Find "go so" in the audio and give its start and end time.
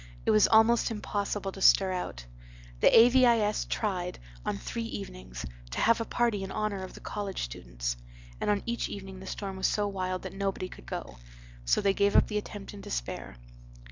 10.87-11.81